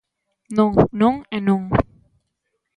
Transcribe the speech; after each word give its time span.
Non, 0.57 0.71
non 1.01 1.15
e 1.35 1.37
non. 1.47 1.61